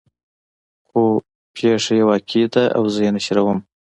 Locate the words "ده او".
2.53-2.83